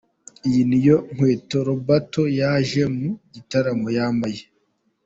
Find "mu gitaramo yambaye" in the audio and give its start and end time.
2.97-4.41